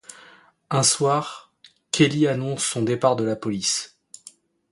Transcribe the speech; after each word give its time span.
Un 0.71 0.81
soir, 0.81 1.53
Kelly 1.91 2.27
annonce 2.27 2.65
son 2.65 2.81
départ 2.81 3.15
de 3.15 3.23
la 3.23 3.35
police. 3.35 3.99